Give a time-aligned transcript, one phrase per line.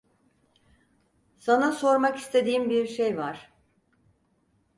[1.37, 3.53] Sana sormak istediğim bir şey var.